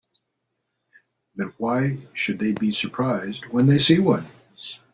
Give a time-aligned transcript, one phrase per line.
[1.35, 4.25] Then why should they be surprised when they see one?